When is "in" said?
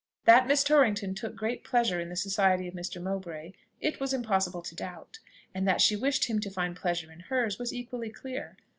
1.99-2.09, 7.11-7.19